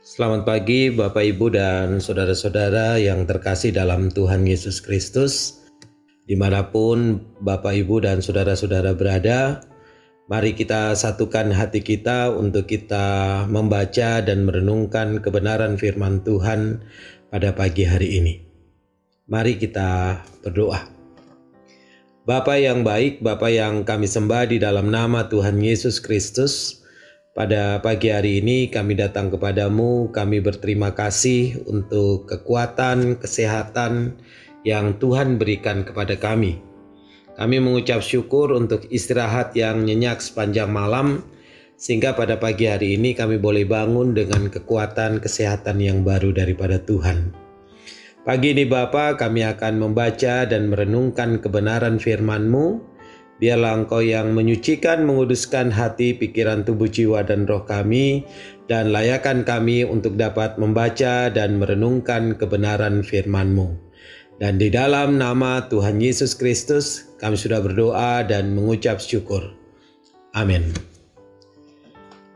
Selamat 0.00 0.48
pagi 0.48 0.88
Bapak 0.88 1.20
Ibu 1.20 1.52
dan 1.52 2.00
saudara-saudara 2.00 2.96
yang 2.96 3.28
terkasih 3.28 3.68
dalam 3.68 4.08
Tuhan 4.08 4.48
Yesus 4.48 4.80
Kristus. 4.80 5.60
Di 6.24 6.32
mana 6.40 6.72
pun 6.72 7.20
Bapak 7.44 7.76
Ibu 7.84 8.00
dan 8.08 8.24
saudara-saudara 8.24 8.96
berada, 8.96 9.60
mari 10.24 10.56
kita 10.56 10.96
satukan 10.96 11.52
hati 11.52 11.84
kita 11.84 12.32
untuk 12.32 12.64
kita 12.64 13.44
membaca 13.52 14.24
dan 14.24 14.48
merenungkan 14.48 15.20
kebenaran 15.20 15.76
firman 15.76 16.24
Tuhan 16.24 16.80
pada 17.28 17.52
pagi 17.52 17.84
hari 17.84 18.24
ini. 18.24 18.34
Mari 19.28 19.60
kita 19.60 20.16
berdoa. 20.40 20.80
Bapa 22.24 22.56
yang 22.56 22.88
baik, 22.88 23.20
Bapa 23.20 23.52
yang 23.52 23.84
kami 23.84 24.08
sembah 24.08 24.48
di 24.48 24.56
dalam 24.56 24.88
nama 24.88 25.28
Tuhan 25.28 25.60
Yesus 25.60 26.00
Kristus, 26.00 26.79
pada 27.30 27.78
pagi 27.78 28.10
hari 28.10 28.42
ini 28.42 28.66
kami 28.66 28.98
datang 28.98 29.30
kepadamu, 29.30 30.10
kami 30.10 30.42
berterima 30.42 30.90
kasih 30.90 31.62
untuk 31.70 32.26
kekuatan, 32.26 33.22
kesehatan 33.22 34.18
yang 34.66 34.98
Tuhan 34.98 35.38
berikan 35.38 35.86
kepada 35.86 36.18
kami. 36.18 36.58
Kami 37.38 37.56
mengucap 37.62 38.02
syukur 38.02 38.52
untuk 38.52 38.84
istirahat 38.90 39.54
yang 39.54 39.86
nyenyak 39.86 40.20
sepanjang 40.20 40.68
malam, 40.68 41.22
sehingga 41.78 42.12
pada 42.12 42.36
pagi 42.36 42.68
hari 42.68 42.98
ini 42.98 43.16
kami 43.16 43.40
boleh 43.40 43.64
bangun 43.64 44.12
dengan 44.12 44.50
kekuatan 44.52 45.22
kesehatan 45.22 45.80
yang 45.80 46.04
baru 46.04 46.34
daripada 46.34 46.76
Tuhan. 46.82 47.32
Pagi 48.20 48.52
ini 48.52 48.68
Bapa, 48.68 49.16
kami 49.16 49.48
akan 49.48 49.80
membaca 49.80 50.44
dan 50.44 50.68
merenungkan 50.68 51.40
kebenaran 51.40 51.96
firman-Mu 51.96 52.89
Biarlah 53.40 53.72
Engkau 53.72 54.04
yang 54.04 54.36
menyucikan, 54.36 55.08
menguduskan 55.08 55.72
hati, 55.72 56.12
pikiran, 56.12 56.60
tubuh, 56.60 56.92
jiwa, 56.92 57.24
dan 57.24 57.48
roh 57.48 57.64
kami, 57.64 58.28
dan 58.68 58.92
layakan 58.92 59.48
kami 59.48 59.80
untuk 59.80 60.20
dapat 60.20 60.60
membaca 60.60 61.32
dan 61.32 61.56
merenungkan 61.56 62.36
kebenaran 62.36 63.00
firman-Mu. 63.00 63.72
Dan 64.36 64.60
di 64.60 64.68
dalam 64.68 65.16
nama 65.16 65.64
Tuhan 65.72 66.04
Yesus 66.04 66.36
Kristus, 66.36 67.16
kami 67.16 67.40
sudah 67.40 67.64
berdoa 67.64 68.28
dan 68.28 68.52
mengucap 68.52 69.00
syukur. 69.00 69.56
Amin. 70.36 70.76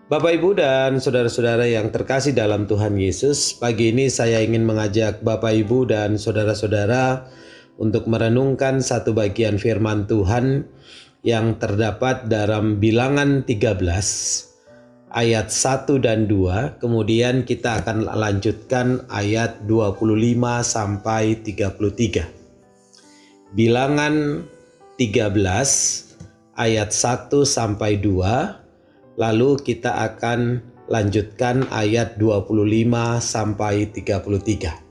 Bapak, 0.05 0.37
Ibu, 0.37 0.57
dan 0.61 1.01
saudara-saudara 1.01 1.65
yang 1.65 1.89
terkasih 1.89 2.37
dalam 2.37 2.69
Tuhan 2.69 2.97
Yesus, 3.01 3.57
pagi 3.57 3.89
ini 3.89 4.13
saya 4.13 4.45
ingin 4.45 4.69
mengajak 4.69 5.25
Bapak, 5.25 5.53
Ibu, 5.65 5.89
dan 5.89 6.21
saudara-saudara 6.21 7.25
untuk 7.79 8.07
merenungkan 8.07 8.79
satu 8.79 9.17
bagian 9.17 9.59
firman 9.59 10.07
Tuhan 10.07 10.67
yang 11.25 11.57
terdapat 11.57 12.29
dalam 12.29 12.79
bilangan 12.79 13.49
13 13.49 13.81
ayat 15.15 15.49
1 15.49 16.05
dan 16.05 16.29
2 16.29 16.83
kemudian 16.83 17.49
kita 17.49 17.81
akan 17.81 18.05
lanjutkan 18.05 19.09
ayat 19.09 19.65
25 19.65 20.21
sampai 20.61 21.41
33 21.41 23.57
bilangan 23.57 24.45
13 25.01 25.33
ayat 26.59 26.91
1 26.93 27.31
sampai 27.47 27.97
2 28.03 29.19
lalu 29.19 29.51
kita 29.63 29.95
akan 30.13 30.61
lanjutkan 30.91 31.65
ayat 31.73 32.21
25 32.21 33.25
sampai 33.25 33.89
33 33.89 34.84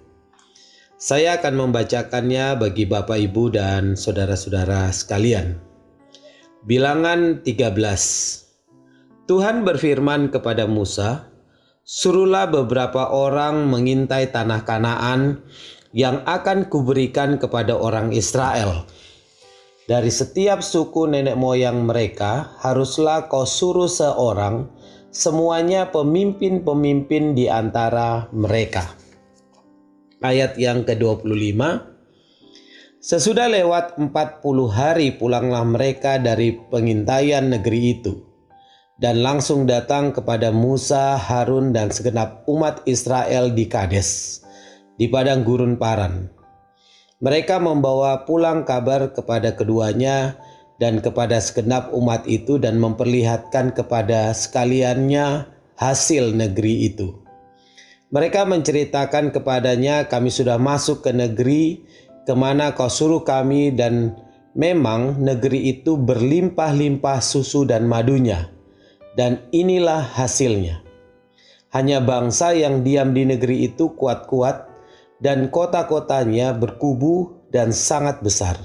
saya 1.04 1.36
akan 1.36 1.68
membacakannya 1.68 2.56
bagi 2.56 2.88
Bapak, 2.88 3.20
Ibu, 3.20 3.52
dan 3.52 4.00
saudara-saudara 4.00 4.88
sekalian. 4.96 5.60
Bilangan 6.64 7.44
13 7.44 7.76
Tuhan 9.28 9.68
berfirman 9.68 10.32
kepada 10.32 10.64
Musa, 10.64 11.28
Suruhlah 11.84 12.48
beberapa 12.48 13.12
orang 13.12 13.68
mengintai 13.68 14.32
tanah 14.32 14.64
Kanaan 14.64 15.44
yang 15.92 16.24
akan 16.24 16.72
kuberikan 16.72 17.36
kepada 17.36 17.76
orang 17.76 18.16
Israel. 18.16 18.88
Dari 19.84 20.08
setiap 20.08 20.64
suku 20.64 21.12
nenek 21.12 21.36
moyang 21.36 21.84
mereka, 21.84 22.56
haruslah 22.64 23.28
kau 23.28 23.44
suruh 23.44 23.92
seorang, 23.92 24.72
semuanya 25.12 25.92
pemimpin-pemimpin 25.92 27.36
di 27.36 27.52
antara 27.52 28.32
mereka 28.32 29.04
ayat 30.24 30.56
yang 30.56 30.88
ke-25. 30.88 31.60
Sesudah 33.04 33.52
lewat 33.52 34.00
40 34.00 34.10
hari 34.72 35.12
pulanglah 35.20 35.68
mereka 35.68 36.16
dari 36.16 36.56
pengintaian 36.72 37.52
negeri 37.52 38.00
itu 38.00 38.24
dan 38.96 39.20
langsung 39.20 39.68
datang 39.68 40.16
kepada 40.16 40.56
Musa, 40.56 41.20
Harun 41.20 41.76
dan 41.76 41.92
segenap 41.92 42.48
umat 42.48 42.80
Israel 42.88 43.52
di 43.52 43.68
Kades 43.68 44.40
di 44.96 45.12
padang 45.12 45.44
gurun 45.44 45.76
Paran. 45.76 46.32
Mereka 47.24 47.60
membawa 47.60 48.28
pulang 48.28 48.64
kabar 48.68 49.12
kepada 49.12 49.56
keduanya 49.56 50.40
dan 50.80 51.00
kepada 51.00 51.40
segenap 51.40 51.92
umat 51.96 52.28
itu 52.28 52.60
dan 52.60 52.80
memperlihatkan 52.80 53.72
kepada 53.72 54.32
sekaliannya 54.36 55.48
hasil 55.80 56.36
negeri 56.36 56.92
itu. 56.92 57.23
Mereka 58.14 58.46
menceritakan 58.46 59.34
kepadanya, 59.34 60.06
"Kami 60.06 60.30
sudah 60.30 60.62
masuk 60.62 61.02
ke 61.02 61.10
negeri 61.10 61.82
ke 62.30 62.34
mana 62.38 62.78
kau 62.78 62.88
suruh 62.88 63.26
kami, 63.26 63.74
dan 63.74 64.14
memang 64.54 65.18
negeri 65.18 65.74
itu 65.74 65.98
berlimpah-limpah 65.98 67.20
susu 67.20 67.66
dan 67.66 67.90
madunya, 67.90 68.54
dan 69.18 69.42
inilah 69.50 70.06
hasilnya. 70.14 70.86
Hanya 71.74 72.06
bangsa 72.06 72.54
yang 72.54 72.86
diam 72.86 73.18
di 73.18 73.26
negeri 73.26 73.66
itu 73.66 73.98
kuat-kuat, 73.98 74.70
dan 75.20 75.50
kota-kotanya 75.50 76.54
berkubu 76.54 77.44
dan 77.50 77.74
sangat 77.74 78.22
besar. 78.22 78.62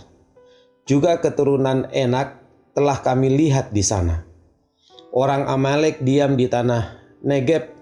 Juga 0.84 1.16
keturunan 1.24 1.88
enak 1.88 2.36
telah 2.76 3.00
kami 3.00 3.32
lihat 3.32 3.72
di 3.72 3.80
sana. 3.80 4.28
Orang 5.08 5.48
Amalek 5.48 6.04
diam 6.04 6.36
di 6.36 6.52
tanah 6.52 7.00
Negeb, 7.24 7.74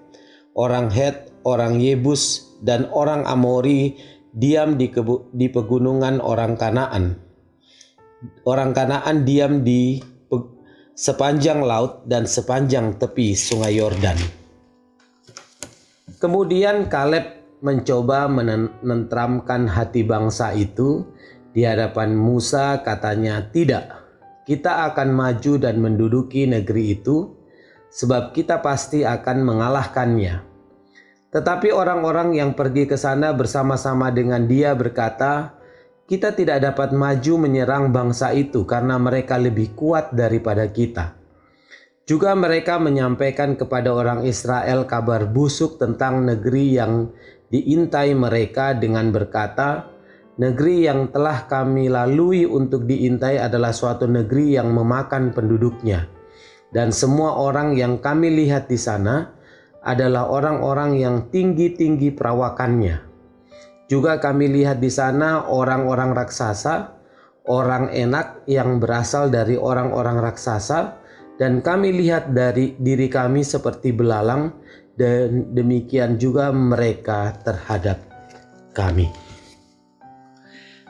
orang 0.55 0.89
Het 0.95 1.36
orang 1.47 1.79
Yebus, 1.79 2.59
dan 2.59 2.91
orang 2.91 3.23
Amori 3.23 3.95
diam 4.35 4.75
di, 4.75 4.91
kebu, 4.91 5.31
di 5.31 5.47
pegunungan 5.47 6.19
orang 6.19 6.59
Kanaan. 6.59 7.15
Orang 8.43 8.75
Kanaan 8.75 9.23
diam 9.23 9.63
di 9.63 10.03
sepanjang 10.97 11.63
laut 11.63 12.03
dan 12.09 12.27
sepanjang 12.27 12.99
tepi 12.99 13.37
sungai 13.39 13.79
Yordan. 13.79 14.19
Kemudian 16.17 16.89
Kaleb 16.89 17.37
mencoba 17.61 18.25
menentramkan 18.29 19.69
hati 19.69 20.05
bangsa 20.05 20.57
itu 20.57 21.05
di 21.53 21.65
hadapan 21.65 22.13
Musa 22.13 22.85
katanya 22.85 23.49
tidak 23.49 23.97
kita 24.45 24.93
akan 24.93 25.09
maju 25.13 25.53
dan 25.57 25.81
menduduki 25.81 26.45
negeri 26.45 27.01
itu 27.01 27.33
sebab 27.89 28.37
kita 28.37 28.61
pasti 28.61 29.09
akan 29.09 29.41
mengalahkannya 29.41 30.56
tetapi 31.35 31.75
orang-orang 31.75 32.39
yang 32.39 32.55
pergi 32.55 32.87
ke 32.87 32.95
sana 32.95 33.35
bersama-sama 33.35 34.15
dengan 34.15 34.47
dia 34.47 34.73
berkata, 34.79 35.59
"Kita 36.07 36.31
tidak 36.33 36.63
dapat 36.63 36.95
maju 36.95 37.35
menyerang 37.43 37.91
bangsa 37.91 38.31
itu 38.31 38.63
karena 38.63 38.95
mereka 38.97 39.35
lebih 39.35 39.75
kuat 39.75 40.15
daripada 40.15 40.71
kita." 40.71 41.19
Juga 42.07 42.39
mereka 42.39 42.79
menyampaikan 42.79 43.59
kepada 43.59 43.91
orang 43.91 44.23
Israel 44.23 44.87
kabar 44.87 45.27
busuk 45.27 45.83
tentang 45.83 46.23
negeri 46.23 46.79
yang 46.79 47.11
diintai 47.51 48.15
mereka 48.15 48.79
dengan 48.79 49.11
berkata, 49.11 49.91
"Negeri 50.39 50.87
yang 50.87 51.11
telah 51.11 51.51
kami 51.51 51.91
lalui 51.91 52.47
untuk 52.47 52.87
diintai 52.87 53.43
adalah 53.43 53.75
suatu 53.75 54.07
negeri 54.07 54.55
yang 54.55 54.71
memakan 54.71 55.35
penduduknya, 55.35 56.07
dan 56.71 56.95
semua 56.95 57.35
orang 57.43 57.75
yang 57.75 57.99
kami 57.99 58.31
lihat 58.31 58.71
di 58.71 58.79
sana." 58.79 59.36
Adalah 59.87 60.27
orang-orang 60.27 60.99
yang 60.99 61.17
tinggi-tinggi 61.31 62.11
perawakannya. 62.11 63.07
Juga 63.87 64.19
kami 64.19 64.51
lihat 64.51 64.83
di 64.83 64.91
sana 64.91 65.47
orang-orang 65.47 66.11
raksasa, 66.11 66.91
orang 67.47 67.95
enak 67.95 68.43
yang 68.51 68.83
berasal 68.83 69.31
dari 69.31 69.55
orang-orang 69.55 70.19
raksasa, 70.19 70.99
dan 71.39 71.63
kami 71.63 71.95
lihat 71.95 72.35
dari 72.35 72.75
diri 72.83 73.07
kami 73.07 73.47
seperti 73.47 73.95
belalang, 73.95 74.51
dan 74.99 75.55
demikian 75.55 76.19
juga 76.19 76.51
mereka 76.51 77.31
terhadap 77.47 78.03
kami. 78.75 79.07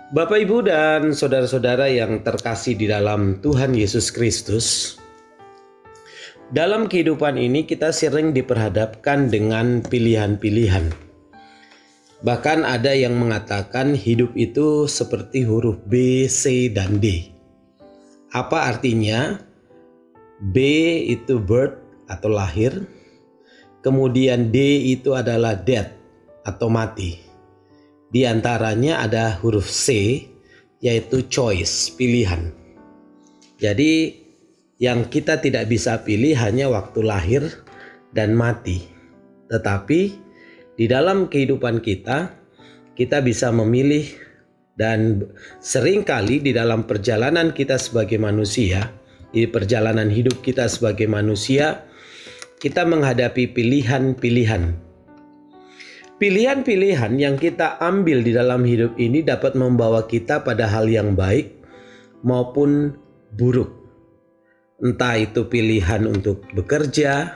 Bapak, 0.07 0.39
ibu, 0.39 0.63
dan 0.63 1.13
saudara-saudara 1.13 1.91
yang 1.91 2.23
terkasih 2.23 2.79
di 2.79 2.87
dalam 2.87 3.43
Tuhan 3.43 3.75
Yesus 3.75 4.09
Kristus, 4.15 4.97
dalam 6.55 6.87
kehidupan 6.87 7.35
ini 7.35 7.67
kita 7.67 7.91
sering 7.91 8.31
diperhadapkan 8.31 9.27
dengan 9.27 9.83
pilihan-pilihan. 9.83 10.95
Bahkan 12.23 12.65
ada 12.65 12.97
yang 12.97 13.19
mengatakan 13.19 13.93
hidup 13.93 14.33
itu 14.39 14.89
seperti 14.89 15.45
huruf 15.45 15.79
B, 15.85 16.25
C, 16.31 16.73
dan 16.73 16.99
D. 17.03 17.31
Apa 18.33 18.73
artinya? 18.73 19.39
B 20.41 20.57
itu 21.09 21.41
birth 21.41 21.81
atau 22.07 22.31
lahir. 22.31 22.85
kemudian 23.87 24.51
D 24.51 24.83
itu 24.99 25.15
adalah 25.15 25.55
death 25.55 25.95
atau 26.43 26.67
mati. 26.67 27.23
Di 28.11 28.27
antaranya 28.27 28.99
ada 28.99 29.39
huruf 29.39 29.71
C 29.71 30.19
yaitu 30.83 31.23
choice, 31.31 31.95
pilihan. 31.95 32.51
Jadi 33.63 34.26
yang 34.77 35.09
kita 35.09 35.41
tidak 35.41 35.69
bisa 35.73 36.05
pilih 36.05 36.37
hanya 36.37 36.69
waktu 36.69 37.01
lahir 37.01 37.43
dan 38.13 38.37
mati. 38.37 38.85
Tetapi 39.49 40.01
di 40.77 40.85
dalam 40.85 41.33
kehidupan 41.33 41.81
kita 41.81 42.33
kita 42.97 43.21
bisa 43.21 43.53
memilih 43.53 44.09
dan 44.77 45.25
sering 45.61 46.05
kali 46.05 46.41
di 46.41 46.53
dalam 46.53 46.85
perjalanan 46.85 47.53
kita 47.53 47.81
sebagai 47.81 48.21
manusia, 48.21 48.93
di 49.33 49.49
perjalanan 49.49 50.09
hidup 50.09 50.41
kita 50.45 50.69
sebagai 50.69 51.09
manusia, 51.09 51.85
kita 52.61 52.89
menghadapi 52.89 53.53
pilihan-pilihan. 53.53 54.77
Pilihan-pilihan 56.17 57.13
yang 57.21 57.37
kita 57.37 57.77
ambil 57.77 58.25
di 58.25 58.33
dalam 58.33 58.65
hidup 58.65 58.97
ini 58.97 59.21
dapat 59.21 59.53
membawa 59.53 60.09
kita 60.09 60.41
pada 60.41 60.65
hal 60.65 60.89
yang 60.89 61.13
baik 61.13 61.53
maupun 62.25 62.97
buruk. 63.37 63.76
Entah 64.77 65.17
itu 65.17 65.49
pilihan 65.49 66.05
untuk 66.05 66.45
bekerja, 66.53 67.33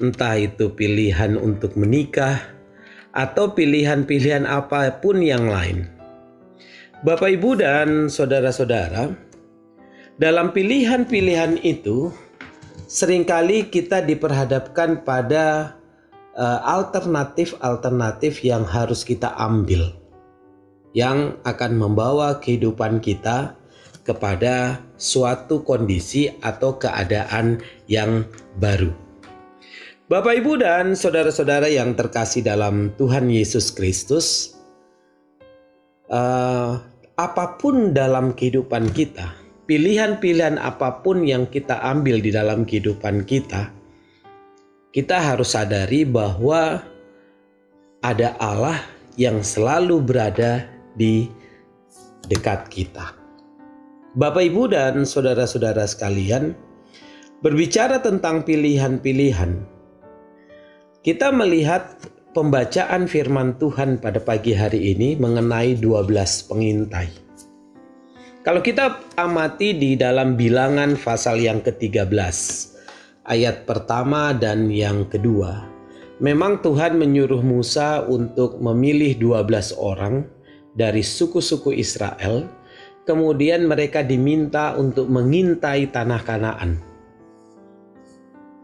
entah 0.00 0.36
itu 0.40 0.72
pilihan 0.72 1.36
untuk 1.36 1.76
menikah, 1.76 2.40
atau 3.12 3.52
pilihan-pilihan 3.52 4.48
apa 4.48 4.88
pun 5.04 5.20
yang 5.20 5.44
lain. 5.44 5.84
Bapak, 7.04 7.36
ibu, 7.36 7.60
dan 7.60 8.08
saudara-saudara, 8.08 9.12
dalam 10.16 10.56
pilihan-pilihan 10.56 11.60
itu, 11.60 12.16
sering 12.88 13.28
kali 13.28 13.68
kita 13.68 14.00
diperhadapkan 14.00 15.04
pada 15.04 15.76
eh, 16.32 16.60
alternatif-alternatif 16.64 18.40
yang 18.40 18.64
harus 18.64 19.04
kita 19.04 19.36
ambil, 19.36 19.92
yang 20.96 21.36
akan 21.44 21.76
membawa 21.76 22.40
kehidupan 22.40 23.04
kita 23.04 23.59
kepada 24.02 24.80
suatu 24.96 25.62
kondisi 25.64 26.32
atau 26.40 26.76
keadaan 26.76 27.60
yang 27.86 28.24
baru. 28.58 28.92
Bapak, 30.10 30.42
ibu, 30.42 30.58
dan 30.58 30.98
saudara-saudara 30.98 31.70
yang 31.70 31.94
terkasih 31.94 32.42
dalam 32.42 32.90
Tuhan 32.98 33.30
Yesus 33.30 33.70
Kristus, 33.70 34.58
uh, 36.10 36.82
apa 37.14 37.44
pun 37.62 37.94
dalam 37.94 38.34
kehidupan 38.34 38.90
kita, 38.90 39.30
pilihan-pilihan 39.70 40.58
apa 40.58 40.98
pun 41.06 41.22
yang 41.22 41.46
kita 41.46 41.78
ambil 41.86 42.18
di 42.18 42.34
dalam 42.34 42.66
kehidupan 42.66 43.22
kita, 43.22 43.70
kita 44.90 45.16
harus 45.22 45.54
sadari 45.54 46.02
bahwa 46.02 46.82
ada 48.02 48.34
Allah 48.42 48.82
yang 49.14 49.46
selalu 49.46 50.02
berada 50.02 50.66
di 50.98 51.30
dekat 52.26 52.66
kita. 52.66 53.19
Bapak, 54.20 54.52
ibu, 54.52 54.68
dan 54.68 55.08
saudara-saudara 55.08 55.88
sekalian, 55.88 56.52
berbicara 57.40 58.04
tentang 58.04 58.44
pilihan-pilihan, 58.44 59.64
kita 61.00 61.32
melihat 61.32 61.96
pembacaan 62.36 63.08
firman 63.08 63.56
Tuhan 63.56 63.96
pada 63.96 64.20
pagi 64.20 64.52
hari 64.52 64.92
ini 64.92 65.16
mengenai 65.16 65.72
12 65.80 66.12
pengintai. 66.52 67.08
Kalau 68.44 68.60
kita 68.60 69.00
amati 69.16 69.72
di 69.72 69.96
dalam 69.96 70.36
bilangan 70.36 71.00
pasal 71.00 71.40
yang 71.40 71.64
ke-13, 71.64 72.12
ayat 73.24 73.64
pertama 73.64 74.36
dan 74.36 74.68
yang 74.68 75.08
kedua, 75.08 75.64
memang 76.20 76.60
Tuhan 76.60 77.00
menyuruh 77.00 77.40
Musa 77.40 78.04
untuk 78.04 78.60
memilih 78.60 79.16
12 79.16 79.80
orang 79.80 80.28
dari 80.76 81.00
suku-suku 81.00 81.72
Israel, 81.72 82.59
kemudian 83.04 83.66
mereka 83.66 84.04
diminta 84.04 84.76
untuk 84.76 85.08
mengintai 85.08 85.88
tanah 85.88 86.22
Kanaan. 86.22 86.72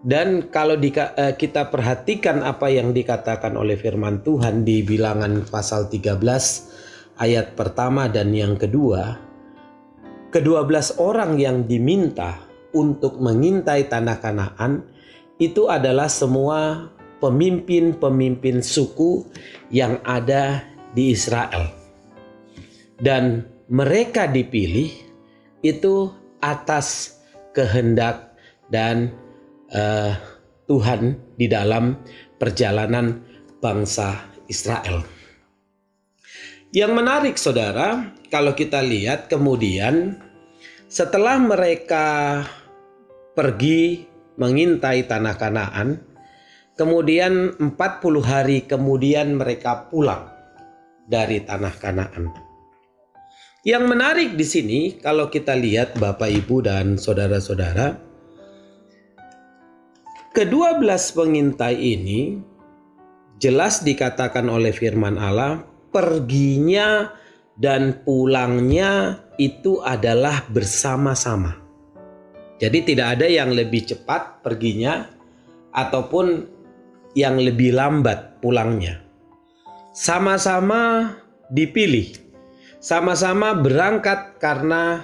Dan 0.07 0.55
kalau 0.55 0.79
di, 0.79 0.95
eh, 0.95 1.35
kita 1.35 1.67
perhatikan 1.67 2.47
apa 2.47 2.71
yang 2.71 2.95
dikatakan 2.95 3.59
oleh 3.59 3.75
firman 3.75 4.23
Tuhan 4.23 4.63
di 4.63 4.87
bilangan 4.87 5.43
pasal 5.51 5.91
13 5.91 6.71
ayat 7.19 7.59
pertama 7.59 8.07
dan 8.07 8.31
yang 8.31 8.55
kedua, 8.55 9.19
kedua 10.31 10.63
belas 10.63 10.95
orang 11.03 11.43
yang 11.43 11.67
diminta 11.67 12.39
untuk 12.71 13.19
mengintai 13.19 13.91
tanah 13.91 14.17
Kanaan 14.23 14.87
itu 15.43 15.67
adalah 15.67 16.07
semua 16.07 16.93
pemimpin-pemimpin 17.19 18.63
suku 18.63 19.27
yang 19.73 19.99
ada 20.07 20.63
di 20.95 21.11
Israel. 21.11 21.73
Dan 22.97 23.56
mereka 23.67 24.31
dipilih 24.31 24.95
itu 25.63 26.11
atas 26.39 27.19
kehendak 27.51 28.37
dan 28.71 29.11
uh, 29.75 30.15
Tuhan 30.67 31.19
di 31.35 31.47
dalam 31.51 31.99
perjalanan 32.39 33.23
bangsa 33.59 34.31
Israel. 34.47 35.03
Yang 36.75 36.93
menarik 36.93 37.37
saudara, 37.39 38.13
kalau 38.29 38.53
kita 38.53 38.83
lihat 38.83 39.31
kemudian 39.33 40.19
setelah 40.91 41.39
mereka 41.41 42.43
pergi 43.33 44.05
mengintai 44.37 45.09
tanah 45.09 45.35
Kanaan, 45.41 45.89
kemudian 46.77 47.57
40 47.57 47.73
hari 48.21 48.67
kemudian 48.69 49.41
mereka 49.41 49.89
pulang 49.89 50.29
dari 51.09 51.41
tanah 51.41 51.75
Kanaan. 51.81 52.46
Yang 53.67 53.85
menarik 53.91 54.31
di 54.39 54.47
sini 54.47 54.81
kalau 55.03 55.27
kita 55.27 55.59
lihat 55.59 55.99
Bapak 55.99 56.31
Ibu 56.31 56.63
dan 56.63 56.95
saudara-saudara, 56.95 57.99
kedua 60.31 60.79
belas 60.79 61.11
pengintai 61.11 61.75
ini 61.75 62.39
jelas 63.43 63.83
dikatakan 63.83 64.47
oleh 64.47 64.71
firman 64.71 65.19
Allah 65.19 65.67
perginya 65.91 67.11
dan 67.59 68.07
pulangnya 68.07 69.19
itu 69.35 69.83
adalah 69.83 70.47
bersama-sama. 70.47 71.59
Jadi 72.63 72.95
tidak 72.95 73.19
ada 73.19 73.27
yang 73.27 73.51
lebih 73.51 73.83
cepat 73.83 74.47
perginya 74.47 75.11
ataupun 75.75 76.47
yang 77.19 77.35
lebih 77.35 77.75
lambat 77.75 78.39
pulangnya. 78.39 79.03
Sama-sama 79.91 81.19
dipilih, 81.51 82.26
sama-sama 82.87 83.51
berangkat 83.51 84.39
karena 84.39 85.03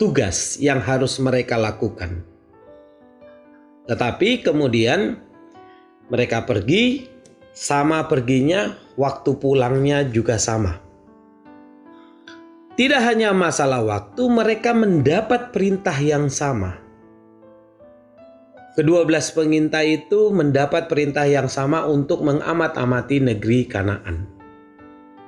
tugas 0.00 0.56
yang 0.56 0.80
harus 0.80 1.20
mereka 1.20 1.60
lakukan. 1.60 2.24
Tetapi 3.84 4.40
kemudian 4.40 5.20
mereka 6.08 6.48
pergi, 6.48 7.12
sama 7.52 8.08
perginya, 8.08 8.72
waktu 8.96 9.36
pulangnya 9.36 10.00
juga 10.08 10.40
sama. 10.40 10.80
Tidak 12.80 13.02
hanya 13.04 13.36
masalah 13.36 13.84
waktu, 13.84 14.24
mereka 14.24 14.72
mendapat 14.72 15.52
perintah 15.52 16.00
yang 16.00 16.32
sama. 16.32 16.80
Kedua 18.72 19.04
belas 19.04 19.28
pengintai 19.28 20.08
itu 20.08 20.32
mendapat 20.32 20.88
perintah 20.88 21.28
yang 21.28 21.52
sama 21.52 21.84
untuk 21.84 22.24
mengamat-amati 22.24 23.20
negeri 23.20 23.68
Kanaan. 23.68 24.24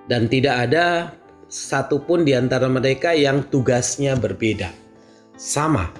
Dan 0.08 0.32
tidak 0.32 0.56
ada 0.70 1.20
satupun 1.52 2.24
di 2.24 2.32
antara 2.32 2.64
mereka 2.72 3.12
yang 3.12 3.44
tugasnya 3.44 4.16
berbeda. 4.16 4.72
Sama. 5.36 5.92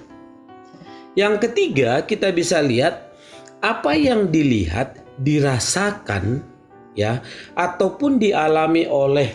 Yang 1.13 1.45
ketiga, 1.45 2.01
kita 2.09 2.33
bisa 2.33 2.65
lihat 2.65 3.13
apa 3.61 3.93
yang 3.93 4.33
dilihat, 4.33 5.05
dirasakan 5.21 6.41
ya 6.97 7.21
ataupun 7.53 8.17
dialami 8.17 8.89
oleh 8.89 9.29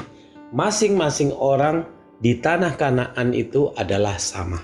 masing-masing 0.50 1.30
orang 1.38 1.86
di 2.18 2.42
tanah 2.42 2.74
Kanaan 2.74 3.38
itu 3.38 3.70
adalah 3.78 4.18
sama. 4.18 4.58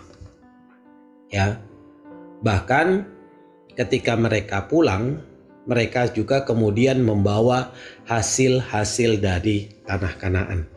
Ya. 1.29 1.61
Bahkan 2.41 3.05
ketika 3.77 4.17
mereka 4.17 4.65
pulang, 4.65 5.21
mereka 5.69 6.09
juga 6.09 6.43
kemudian 6.43 6.99
membawa 7.05 7.71
hasil-hasil 8.09 9.21
dari 9.21 9.69
tanah 9.85 10.13
Kanaan. 10.17 10.72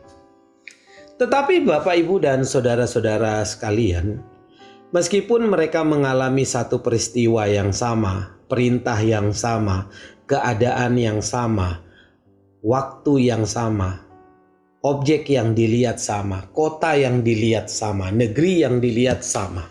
Tetapi 1.17 1.65
Bapak, 1.65 1.97
Ibu, 1.97 2.21
dan 2.21 2.45
saudara-saudara 2.45 3.41
sekalian, 3.41 4.21
meskipun 4.93 5.49
mereka 5.49 5.81
mengalami 5.81 6.45
satu 6.45 6.77
peristiwa 6.85 7.49
yang 7.49 7.73
sama, 7.73 8.37
perintah 8.45 9.01
yang 9.01 9.33
sama, 9.33 9.89
keadaan 10.29 10.93
yang 10.93 11.25
sama, 11.25 11.81
waktu 12.61 13.33
yang 13.33 13.49
sama, 13.49 13.97
objek 14.85 15.25
yang 15.33 15.57
dilihat 15.57 15.97
sama, 15.97 16.45
kota 16.53 16.93
yang 16.93 17.25
dilihat 17.25 17.65
sama, 17.65 18.13
negeri 18.13 18.61
yang 18.61 18.77
dilihat 18.77 19.25
sama. 19.25 19.65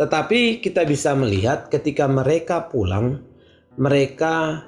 Tetapi 0.00 0.64
kita 0.64 0.88
bisa 0.88 1.12
melihat 1.12 1.68
ketika 1.68 2.08
mereka 2.08 2.64
pulang, 2.72 3.20
mereka 3.76 4.64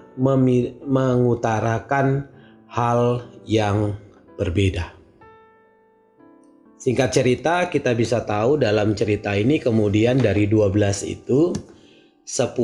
mengutarakan 0.84 2.28
hal 2.68 3.24
yang 3.48 3.96
berbeda. 4.36 4.97
Singkat 6.78 7.10
cerita, 7.10 7.66
kita 7.66 7.90
bisa 7.98 8.22
tahu 8.22 8.62
dalam 8.62 8.94
cerita 8.94 9.34
ini 9.34 9.58
kemudian 9.58 10.14
dari 10.22 10.46
12 10.46 11.10
itu 11.10 11.50
10 12.22 12.54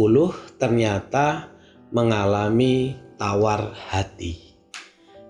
ternyata 0.54 1.50
mengalami 1.90 2.94
tawar 3.18 3.74
hati. 3.74 4.54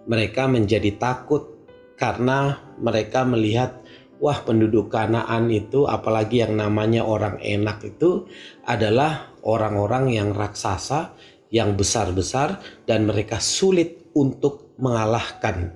Mereka 0.05 0.53
menjadi 0.53 1.01
takut 1.01 1.65
karena 1.97 2.61
mereka 2.77 3.25
melihat 3.25 3.81
wah 4.21 4.45
penduduk 4.45 4.93
Kanaan 4.93 5.49
itu 5.49 5.89
apalagi 5.89 6.45
yang 6.45 6.61
namanya 6.61 7.09
orang 7.09 7.41
enak 7.41 7.89
itu 7.89 8.29
adalah 8.69 9.33
orang-orang 9.49 10.13
yang 10.13 10.37
raksasa, 10.37 11.17
yang 11.49 11.73
besar-besar 11.73 12.61
dan 12.85 13.09
mereka 13.09 13.41
sulit 13.41 14.13
untuk 14.13 14.77
mengalahkan 14.77 15.73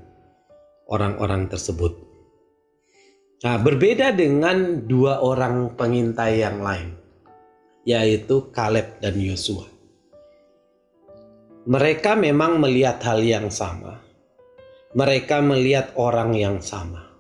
orang-orang 0.93 1.49
tersebut. 1.49 2.08
Nah, 3.39 3.55
berbeda 3.55 4.19
dengan 4.19 4.83
dua 4.83 5.23
orang 5.23 5.79
pengintai 5.79 6.43
yang 6.43 6.59
lain, 6.59 6.91
yaitu 7.87 8.51
Kaleb 8.51 8.99
dan 8.99 9.15
Yosua. 9.15 9.63
Mereka 11.71 12.19
memang 12.19 12.59
melihat 12.59 12.99
hal 13.07 13.23
yang 13.23 13.47
sama. 13.47 14.03
Mereka 14.91 15.39
melihat 15.39 15.95
orang 15.95 16.35
yang 16.35 16.59
sama. 16.59 17.15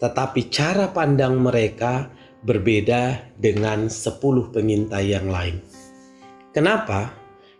Tetapi 0.00 0.48
cara 0.48 0.88
pandang 0.88 1.36
mereka 1.36 2.08
berbeda 2.40 3.36
dengan 3.36 3.92
sepuluh 3.92 4.48
pengintai 4.48 5.12
yang 5.12 5.28
lain. 5.28 5.60
Kenapa? 6.56 7.12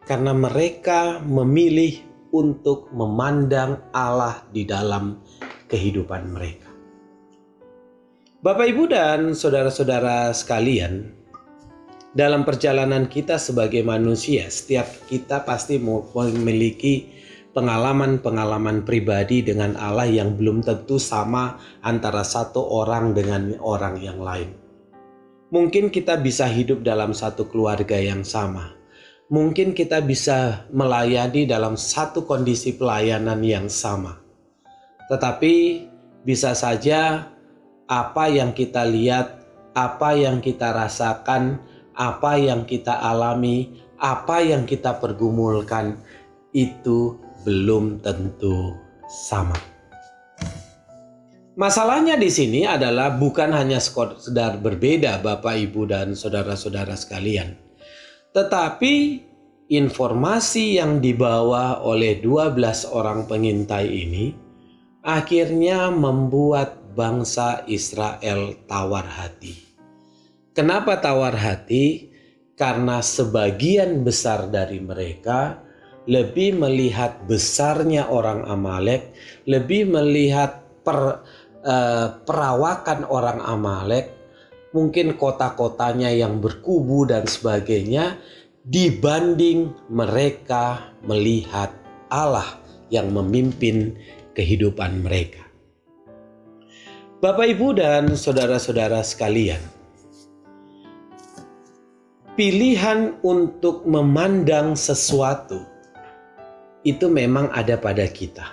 Karena 0.09 0.33
mereka 0.33 1.21
memilih 1.21 2.01
untuk 2.33 2.89
memandang 2.97 3.93
Allah 3.93 4.41
di 4.49 4.65
dalam 4.65 5.21
kehidupan 5.69 6.33
mereka. 6.33 6.64
Bapak, 8.45 8.69
Ibu, 8.77 8.93
dan 8.93 9.33
saudara-saudara 9.33 10.29
sekalian, 10.37 11.17
dalam 12.13 12.45
perjalanan 12.45 13.09
kita 13.09 13.41
sebagai 13.41 13.81
manusia, 13.81 14.53
setiap 14.53 14.85
kita 15.09 15.49
pasti 15.49 15.81
memiliki 15.81 17.09
pengalaman-pengalaman 17.57 18.85
pribadi 18.85 19.41
dengan 19.41 19.81
Allah 19.81 20.05
yang 20.05 20.37
belum 20.37 20.61
tentu 20.61 21.01
sama 21.01 21.57
antara 21.81 22.21
satu 22.21 22.61
orang 22.61 23.17
dengan 23.17 23.57
orang 23.65 23.97
yang 24.05 24.21
lain. 24.21 24.53
Mungkin 25.49 25.89
kita 25.89 26.21
bisa 26.21 26.45
hidup 26.45 26.85
dalam 26.85 27.17
satu 27.17 27.49
keluarga 27.49 27.97
yang 27.97 28.29
sama. 28.29 28.77
Mungkin 29.33 29.73
kita 29.73 30.05
bisa 30.05 30.69
melayani 30.69 31.49
dalam 31.49 31.81
satu 31.81 32.29
kondisi 32.29 32.77
pelayanan 32.77 33.41
yang 33.41 33.73
sama. 33.73 34.21
Tetapi 35.09 35.55
bisa 36.29 36.53
saja 36.53 37.33
apa 37.89 38.31
yang 38.33 38.57
kita 38.57 38.85
lihat, 38.89 39.45
apa 39.77 40.17
yang 40.17 40.41
kita 40.41 40.73
rasakan, 40.73 41.61
apa 41.95 42.41
yang 42.41 42.65
kita 42.65 42.97
alami, 42.97 43.83
apa 44.01 44.41
yang 44.43 44.65
kita 44.65 44.97
pergumulkan 44.99 45.99
itu 46.55 47.19
belum 47.45 48.01
tentu 48.01 48.75
sama. 49.09 49.57
Masalahnya 51.55 52.19
di 52.19 52.27
sini 52.35 52.67
adalah 52.67 53.15
bukan 53.15 53.55
hanya 53.55 53.79
sekedar 53.79 54.59
berbeda 54.59 55.23
Bapak 55.23 55.55
Ibu 55.55 55.87
dan 55.87 56.19
saudara-saudara 56.19 56.99
sekalian. 56.99 57.55
Tetapi 58.35 59.23
informasi 59.71 60.83
yang 60.83 60.99
dibawa 60.99 61.79
oleh 61.87 62.19
12 62.19 62.59
orang 62.91 63.31
pengintai 63.31 63.87
ini 63.87 64.35
akhirnya 65.07 65.95
membuat 65.95 66.84
bangsa 66.95 67.67
Israel 67.67 68.55
tawar 68.71 69.05
hati. 69.05 69.59
Kenapa 70.55 71.03
tawar 71.03 71.35
hati? 71.35 72.15
Karena 72.55 73.03
sebagian 73.03 74.07
besar 74.07 74.47
dari 74.47 74.79
mereka 74.79 75.59
lebih 76.07 76.61
melihat 76.61 77.25
besarnya 77.27 78.07
orang 78.07 78.47
Amalek, 78.47 79.11
lebih 79.51 79.91
melihat 79.91 80.63
per, 80.85 81.25
uh, 81.65 82.07
perawakan 82.23 83.09
orang 83.09 83.41
Amalek, 83.43 84.13
mungkin 84.77 85.17
kota-kotanya 85.17 86.13
yang 86.13 86.39
berkubu 86.39 87.09
dan 87.09 87.25
sebagainya, 87.25 88.21
dibanding 88.65 89.73
mereka 89.89 90.93
melihat 91.05 91.73
Allah 92.13 92.61
yang 92.93 93.13
memimpin 93.13 93.97
kehidupan 94.37 95.05
mereka. 95.05 95.45
Bapak, 97.25 97.57
Ibu, 97.57 97.81
dan 97.81 98.21
saudara-saudara 98.21 99.01
sekalian, 99.01 99.65
pilihan 102.37 103.17
untuk 103.25 103.89
memandang 103.89 104.77
sesuatu 104.77 105.65
itu 106.85 107.09
memang 107.09 107.49
ada 107.49 107.81
pada 107.81 108.05
kita, 108.13 108.45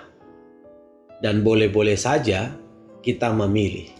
dan 1.20 1.44
boleh-boleh 1.44 2.00
saja 2.00 2.48
kita 3.04 3.28
memilih. 3.36 3.92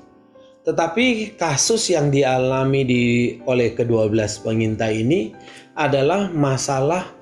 Tetapi 0.64 1.36
kasus 1.36 1.92
yang 1.92 2.08
dialami 2.08 2.80
di, 2.88 3.04
oleh 3.44 3.76
kedua 3.76 4.08
belas 4.08 4.40
pengintai 4.40 5.04
ini 5.04 5.36
adalah 5.76 6.32
masalah 6.32 7.12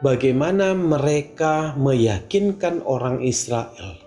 bagaimana 0.00 0.72
mereka 0.72 1.76
meyakinkan 1.76 2.80
orang 2.88 3.20
Israel 3.20 4.01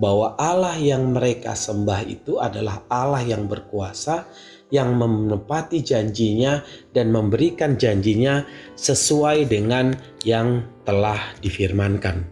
bahwa 0.00 0.36
Allah 0.40 0.76
yang 0.80 1.12
mereka 1.12 1.52
sembah 1.52 2.00
itu 2.08 2.40
adalah 2.40 2.84
Allah 2.88 3.20
yang 3.24 3.44
berkuasa 3.48 4.24
yang 4.72 4.96
menepati 4.96 5.84
janjinya 5.84 6.64
dan 6.96 7.12
memberikan 7.12 7.76
janjinya 7.76 8.48
sesuai 8.72 9.44
dengan 9.44 9.92
yang 10.24 10.64
telah 10.88 11.20
difirmankan. 11.44 12.24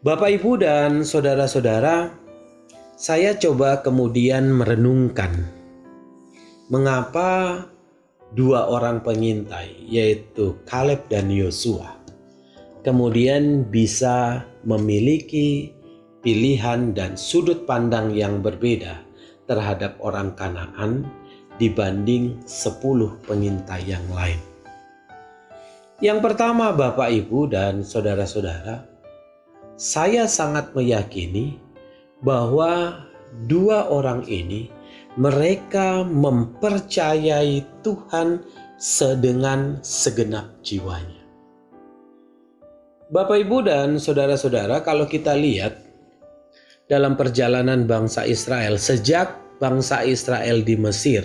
Bapak, 0.00 0.40
Ibu, 0.40 0.64
dan 0.64 1.04
saudara-saudara, 1.04 2.08
saya 2.96 3.36
coba 3.36 3.84
kemudian 3.84 4.48
merenungkan 4.56 5.30
mengapa 6.72 7.62
dua 8.32 8.72
orang 8.72 9.04
pengintai, 9.04 9.84
yaitu 9.84 10.56
Kaleb 10.64 11.12
dan 11.12 11.28
Yosua, 11.28 12.00
kemudian 12.88 13.68
bisa 13.68 14.48
memiliki 14.64 15.76
pilihan 16.20 16.92
dan 16.92 17.14
sudut 17.14 17.64
pandang 17.64 18.14
yang 18.14 18.42
berbeda 18.42 19.00
terhadap 19.48 19.96
orang 20.02 20.34
Kanaan 20.34 21.08
dibanding 21.56 22.38
sepuluh 22.46 23.16
pengintai 23.26 23.82
yang 23.86 24.04
lain. 24.12 24.38
Yang 25.98 26.30
pertama 26.30 26.70
Bapak 26.70 27.10
Ibu 27.10 27.50
dan 27.50 27.82
saudara-saudara, 27.82 28.86
saya 29.78 30.26
sangat 30.30 30.74
meyakini 30.74 31.58
bahwa 32.22 33.06
dua 33.46 33.86
orang 33.90 34.26
ini 34.26 34.70
mereka 35.18 36.06
mempercayai 36.06 37.62
Tuhan 37.82 38.42
sedengan 38.78 39.82
segenap 39.82 40.62
jiwanya. 40.62 41.18
Bapak, 43.08 43.40
ibu, 43.40 43.64
dan 43.64 43.96
saudara-saudara, 43.96 44.84
kalau 44.84 45.08
kita 45.08 45.32
lihat 45.32 45.87
dalam 46.88 47.14
perjalanan 47.20 47.84
bangsa 47.84 48.24
Israel 48.24 48.80
sejak 48.80 49.60
bangsa 49.60 50.02
Israel 50.02 50.64
di 50.64 50.74
Mesir. 50.74 51.22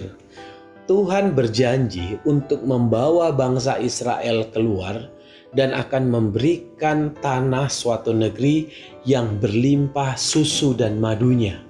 Tuhan 0.84 1.32
berjanji 1.32 2.20
untuk 2.28 2.68
membawa 2.68 3.32
bangsa 3.32 3.80
Israel 3.80 4.52
keluar 4.52 5.08
dan 5.56 5.72
akan 5.72 6.12
memberikan 6.12 7.16
tanah 7.24 7.72
suatu 7.72 8.12
negeri 8.12 8.68
yang 9.08 9.40
berlimpah 9.40 10.20
susu 10.20 10.76
dan 10.76 11.00
madunya. 11.00 11.64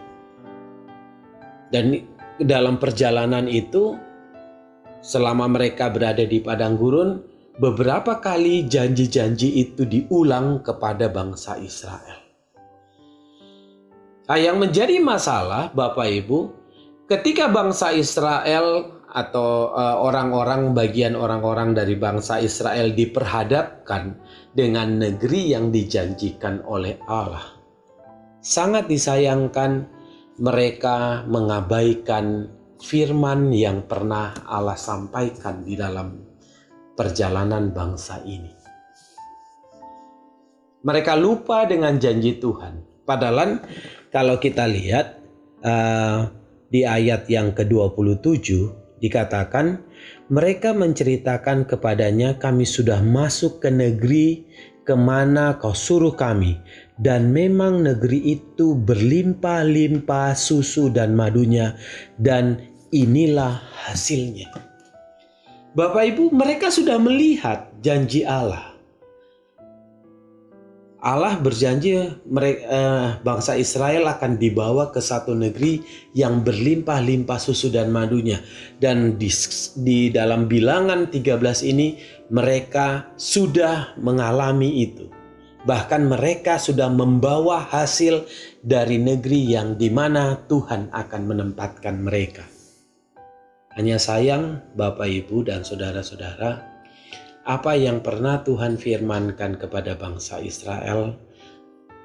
Dan 1.70 2.02
dalam 2.42 2.82
perjalanan 2.82 3.46
itu, 3.46 3.94
selama 5.06 5.46
mereka 5.46 5.94
berada 5.94 6.26
di 6.26 6.42
padang 6.42 6.74
gurun, 6.74 7.22
beberapa 7.62 8.18
kali 8.18 8.66
janji-janji 8.66 9.62
itu 9.62 9.86
diulang 9.86 10.66
kepada 10.66 11.06
bangsa 11.14 11.62
Israel. 11.62 12.23
Nah, 14.34 14.42
yang 14.42 14.58
menjadi 14.58 14.98
masalah 14.98 15.70
Bapak 15.78 16.10
Ibu, 16.10 16.50
ketika 17.06 17.54
bangsa 17.54 17.94
Israel 17.94 18.98
atau 19.06 19.70
eh, 19.78 19.98
orang-orang 20.02 20.74
bagian 20.74 21.14
orang-orang 21.14 21.78
dari 21.78 21.94
bangsa 21.94 22.42
Israel 22.42 22.98
diperhadapkan 22.98 24.18
dengan 24.58 24.98
negeri 24.98 25.54
yang 25.54 25.70
dijanjikan 25.70 26.66
oleh 26.66 26.98
Allah. 27.06 27.46
Sangat 28.42 28.90
disayangkan 28.90 29.86
mereka 30.42 31.30
mengabaikan 31.30 32.50
firman 32.82 33.54
yang 33.54 33.86
pernah 33.86 34.34
Allah 34.50 34.82
sampaikan 34.82 35.62
di 35.62 35.78
dalam 35.78 36.10
perjalanan 36.98 37.70
bangsa 37.70 38.18
ini. 38.26 38.50
Mereka 40.82 41.22
lupa 41.22 41.70
dengan 41.70 42.02
janji 42.02 42.42
Tuhan. 42.42 43.06
Padahal 43.06 43.62
kalau 44.14 44.38
kita 44.38 44.70
lihat 44.70 45.18
uh, 45.66 46.30
di 46.70 46.86
ayat 46.86 47.26
yang 47.28 47.52
ke-27 47.58 48.48
dikatakan 49.02 49.84
mereka 50.30 50.72
menceritakan 50.72 51.68
kepadanya 51.68 52.38
kami 52.38 52.64
sudah 52.64 53.02
masuk 53.02 53.60
ke 53.60 53.74
negeri 53.74 54.48
ke 54.86 54.94
mana 54.94 55.58
kau 55.58 55.74
suruh 55.74 56.14
kami 56.14 56.62
dan 57.02 57.34
memang 57.34 57.82
negeri 57.82 58.38
itu 58.38 58.78
berlimpah-limpah 58.78 60.38
susu 60.38 60.94
dan 60.94 61.18
madunya 61.18 61.74
dan 62.22 62.62
inilah 62.94 63.60
hasilnya. 63.90 64.54
Bapak 65.74 66.14
Ibu, 66.14 66.30
mereka 66.30 66.70
sudah 66.70 67.02
melihat 67.02 67.74
janji 67.82 68.22
Allah. 68.22 68.73
Allah 71.04 71.36
berjanji 71.36 72.00
mereka, 72.32 72.64
eh, 72.64 73.08
bangsa 73.28 73.60
Israel 73.60 74.08
akan 74.08 74.40
dibawa 74.40 74.88
ke 74.88 75.04
satu 75.04 75.36
negeri 75.36 75.84
yang 76.16 76.48
berlimpah-limpah 76.48 77.36
susu 77.44 77.68
dan 77.68 77.92
madunya. 77.92 78.40
Dan 78.80 79.20
di, 79.20 79.28
di 79.84 80.08
dalam 80.16 80.48
bilangan 80.48 81.12
13 81.12 81.60
ini 81.68 82.00
mereka 82.32 83.12
sudah 83.20 84.00
mengalami 84.00 84.80
itu. 84.80 85.12
Bahkan 85.68 86.08
mereka 86.08 86.56
sudah 86.56 86.88
membawa 86.88 87.68
hasil 87.68 88.24
dari 88.64 88.96
negeri 88.96 89.60
yang 89.60 89.76
di 89.76 89.92
mana 89.92 90.40
Tuhan 90.48 90.88
akan 90.88 91.22
menempatkan 91.28 92.00
mereka. 92.00 92.48
Hanya 93.76 94.00
sayang 94.00 94.64
Bapak 94.80 95.08
Ibu 95.08 95.52
dan 95.52 95.68
Saudara-saudara, 95.68 96.73
apa 97.44 97.76
yang 97.76 98.00
pernah 98.00 98.40
Tuhan 98.40 98.80
firmankan 98.80 99.60
kepada 99.60 100.00
bangsa 100.00 100.40
Israel 100.40 101.12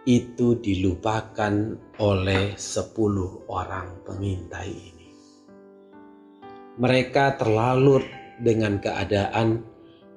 itu 0.02 0.58
dilupakan 0.58 1.78
oleh 2.02 2.58
sepuluh 2.58 3.46
orang 3.46 4.02
pengintai 4.02 4.72
ini. 4.72 5.08
Mereka 6.78 7.38
terlalu 7.38 8.02
dengan 8.42 8.82
keadaan 8.82 9.62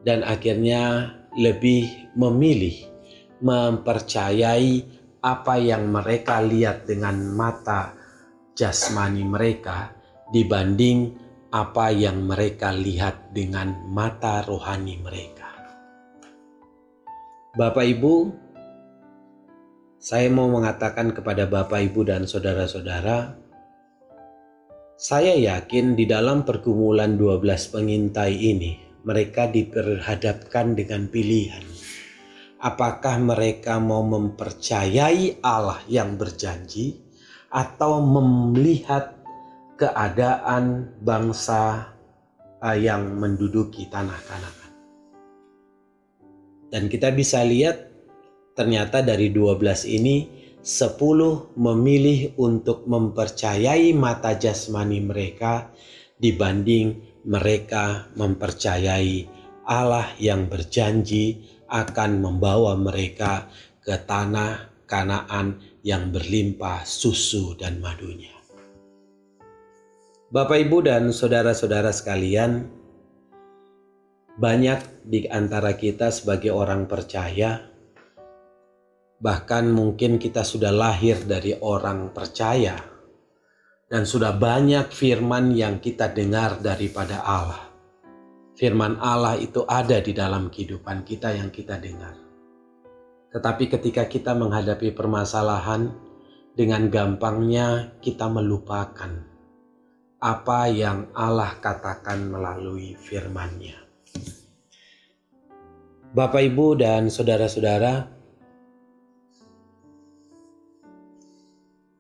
dan 0.01 0.25
akhirnya 0.25 1.13
lebih 1.37 2.13
memilih 2.17 2.73
mempercayai 3.41 4.85
apa 5.21 5.55
yang 5.57 5.89
mereka 5.89 6.41
lihat 6.41 6.89
dengan 6.89 7.17
mata 7.37 7.93
jasmani 8.57 9.25
mereka 9.25 9.93
dibanding 10.33 11.13
apa 11.51 11.91
yang 11.91 12.23
mereka 12.23 12.71
lihat 12.71 13.35
dengan 13.35 13.83
mata 13.91 14.39
rohani 14.47 14.95
mereka. 15.03 15.51
Bapak 17.51 17.83
Ibu, 17.83 18.15
saya 19.99 20.31
mau 20.31 20.47
mengatakan 20.47 21.11
kepada 21.11 21.51
Bapak 21.51 21.91
Ibu 21.91 22.07
dan 22.07 22.23
saudara-saudara, 22.23 23.35
saya 24.95 25.35
yakin 25.35 25.99
di 25.99 26.07
dalam 26.07 26.47
pergumulan 26.47 27.19
12 27.19 27.43
pengintai 27.67 28.31
ini, 28.31 28.79
mereka 29.03 29.51
diperhadapkan 29.51 30.71
dengan 30.71 31.11
pilihan. 31.11 31.67
Apakah 32.63 33.19
mereka 33.19 33.75
mau 33.83 34.07
mempercayai 34.07 35.43
Allah 35.43 35.83
yang 35.91 36.15
berjanji 36.15 36.95
atau 37.51 37.99
melihat 37.99 39.20
keadaan 39.81 40.93
bangsa 41.01 41.89
uh, 42.61 42.77
yang 42.77 43.17
menduduki 43.17 43.89
tanah 43.89 44.21
Kanaan. 44.29 44.69
Dan 46.69 46.85
kita 46.85 47.09
bisa 47.09 47.41
lihat 47.41 47.89
ternyata 48.53 49.01
dari 49.01 49.33
12 49.33 49.89
ini 49.89 50.29
10 50.61 51.57
memilih 51.57 52.37
untuk 52.37 52.85
mempercayai 52.85 53.89
mata 53.97 54.37
jasmani 54.37 55.01
mereka 55.01 55.73
dibanding 56.21 57.17
mereka 57.25 58.05
mempercayai 58.13 59.25
Allah 59.65 60.13
yang 60.21 60.45
berjanji 60.45 61.41
akan 61.65 62.21
membawa 62.21 62.77
mereka 62.77 63.49
ke 63.81 63.97
tanah 64.05 64.69
Kanaan 64.85 65.57
yang 65.87 66.11
berlimpah 66.11 66.83
susu 66.83 67.55
dan 67.55 67.79
madunya. 67.79 68.40
Bapak, 70.31 70.63
Ibu, 70.63 70.87
dan 70.87 71.11
saudara-saudara 71.11 71.91
sekalian, 71.91 72.63
banyak 74.39 75.03
di 75.03 75.27
antara 75.27 75.75
kita 75.75 76.07
sebagai 76.07 76.55
orang 76.55 76.87
percaya, 76.87 77.67
bahkan 79.19 79.67
mungkin 79.67 80.15
kita 80.23 80.47
sudah 80.47 80.71
lahir 80.71 81.19
dari 81.27 81.51
orang 81.59 82.15
percaya, 82.15 82.79
dan 83.91 84.07
sudah 84.07 84.31
banyak 84.31 84.87
firman 84.95 85.51
yang 85.51 85.83
kita 85.83 86.07
dengar 86.07 86.63
daripada 86.63 87.27
Allah. 87.27 87.67
Firman 88.55 89.03
Allah 89.03 89.35
itu 89.35 89.67
ada 89.67 89.99
di 89.99 90.15
dalam 90.15 90.47
kehidupan 90.47 91.03
kita 91.03 91.35
yang 91.35 91.51
kita 91.51 91.75
dengar. 91.75 92.15
Tetapi 93.35 93.67
ketika 93.67 94.07
kita 94.07 94.31
menghadapi 94.31 94.95
permasalahan, 94.95 95.91
dengan 96.55 96.87
gampangnya 96.87 97.99
kita 97.99 98.31
melupakan 98.31 99.30
apa 100.21 100.69
yang 100.69 101.09
Allah 101.17 101.57
katakan 101.57 102.29
melalui 102.29 102.93
firman-Nya. 102.93 103.73
Bapak, 106.13 106.45
Ibu, 106.45 106.77
dan 106.77 107.09
saudara-saudara, 107.09 108.05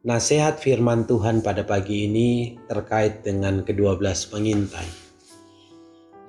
nasihat 0.05 0.61
firman 0.61 1.09
Tuhan 1.09 1.41
pada 1.41 1.65
pagi 1.65 2.05
ini 2.05 2.61
terkait 2.69 3.25
dengan 3.25 3.65
kedua 3.65 3.97
belas 3.97 4.29
pengintai. 4.29 4.85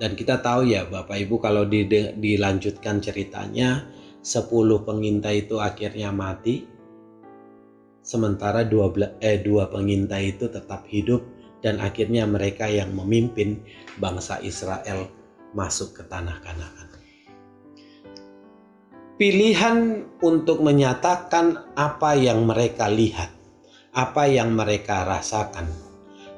Dan 0.01 0.17
kita 0.17 0.41
tahu 0.41 0.73
ya 0.73 0.89
Bapak 0.89 1.13
Ibu 1.13 1.37
kalau 1.37 1.69
dilanjutkan 2.17 3.05
ceritanya, 3.05 3.85
sepuluh 4.25 4.81
pengintai 4.81 5.45
itu 5.45 5.61
akhirnya 5.61 6.09
mati, 6.09 6.65
sementara 8.01 8.65
dua, 8.65 8.89
eh, 9.21 9.37
dua 9.45 9.69
pengintai 9.69 10.33
itu 10.33 10.49
tetap 10.49 10.89
hidup 10.89 11.32
dan 11.63 11.79
akhirnya 11.79 12.27
mereka 12.27 12.67
yang 12.67 12.91
memimpin 12.91 13.63
bangsa 13.97 14.43
Israel 14.43 15.07
masuk 15.55 15.95
ke 15.95 16.03
tanah 16.05 16.43
Kanaan. 16.43 16.91
Pilihan 19.15 20.03
untuk 20.19 20.59
menyatakan 20.59 21.71
apa 21.79 22.19
yang 22.19 22.43
mereka 22.43 22.91
lihat, 22.91 23.31
apa 23.95 24.27
yang 24.27 24.51
mereka 24.51 25.07
rasakan, 25.07 25.71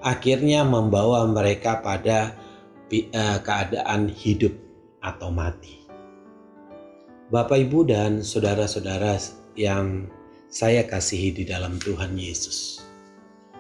akhirnya 0.05 0.61
membawa 0.61 1.25
mereka 1.25 1.81
pada 1.81 2.38
eh, 2.93 3.39
keadaan 3.41 4.11
hidup 4.13 4.53
atau 5.01 5.33
mati. 5.33 5.81
Bapak, 7.33 7.57
ibu, 7.57 7.89
dan 7.89 8.21
saudara-saudara 8.21 9.17
yang 9.57 10.05
saya 10.45 10.85
kasihi 10.85 11.33
di 11.33 11.43
dalam 11.47 11.81
Tuhan 11.81 12.13
Yesus 12.13 12.85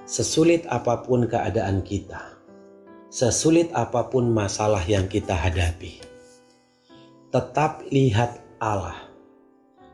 Sesulit 0.05 0.69
apa 0.69 1.01
pun 1.01 1.25
keadaan 1.25 1.81
kita, 1.81 2.37
sesulit 3.09 3.73
apa 3.73 4.05
pun 4.05 4.29
masalah 4.29 4.85
yang 4.85 5.09
kita 5.09 5.33
hadapi, 5.33 5.97
tetap 7.33 7.81
lihat 7.89 8.37
Allah 8.61 9.09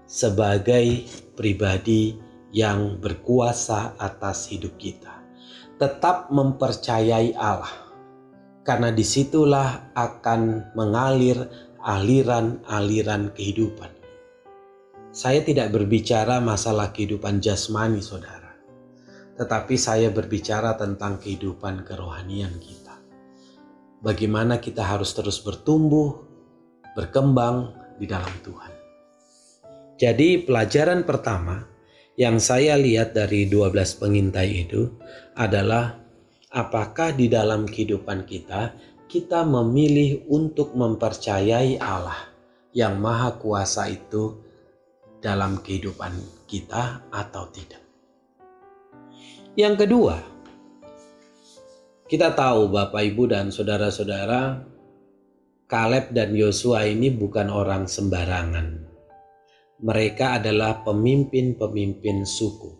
sebagai 0.03 1.07
pribadi 1.39 2.19
yang 2.51 2.99
berkuasa 2.99 3.95
atas 3.95 4.51
hidup 4.51 4.75
kita. 4.75 5.23
Tetap 5.79 6.27
mempercayai 6.27 7.31
Allah, 7.39 7.71
karena 8.67 8.91
di 8.91 9.07
situlah 9.07 9.95
akan 9.95 10.75
mengalir 10.75 11.39
aliran-aliran 11.87 13.31
kehidupan. 13.31 13.95
Saya 15.15 15.39
tidak 15.39 15.71
berbicara 15.71 16.43
masalah 16.43 16.91
kehidupan 16.91 17.39
jasmani, 17.39 18.03
saudara 18.03 18.40
tetapi 19.41 19.73
saya 19.73 20.13
berbicara 20.13 20.77
tentang 20.77 21.17
kehidupan 21.17 21.81
kerohanian 21.81 22.61
kita. 22.61 23.01
Bagaimana 24.05 24.61
kita 24.61 24.85
harus 24.85 25.17
terus 25.17 25.41
bertumbuh, 25.41 26.13
berkembang 26.93 27.73
di 27.97 28.05
dalam 28.05 28.29
Tuhan. 28.45 28.69
Jadi 29.97 30.45
pelajaran 30.45 31.01
pertama 31.09 31.65
yang 32.21 32.37
saya 32.37 32.77
lihat 32.77 33.17
dari 33.17 33.49
12 33.49 33.73
pengintai 33.97 34.69
itu 34.69 34.93
adalah 35.33 35.97
apakah 36.53 37.17
di 37.17 37.25
dalam 37.25 37.65
kehidupan 37.65 38.29
kita 38.29 38.77
kita 39.09 39.41
memilih 39.41 40.21
untuk 40.29 40.77
mempercayai 40.77 41.81
Allah 41.81 42.29
yang 42.77 43.01
maha 43.01 43.41
kuasa 43.41 43.89
itu 43.89 44.37
dalam 45.17 45.65
kehidupan 45.65 46.45
kita 46.45 47.09
atau 47.09 47.49
tidak. 47.49 47.80
Yang 49.51 49.83
kedua, 49.83 50.15
kita 52.07 52.31
tahu 52.31 52.71
Bapak 52.71 53.03
Ibu 53.03 53.27
dan 53.27 53.51
saudara-saudara 53.51 54.63
Kaleb 55.67 56.15
dan 56.15 56.31
Yosua 56.31 56.87
ini 56.87 57.11
bukan 57.11 57.51
orang 57.51 57.83
sembarangan. 57.83 58.79
Mereka 59.83 60.39
adalah 60.39 60.87
pemimpin-pemimpin 60.87 62.23
suku. 62.23 62.71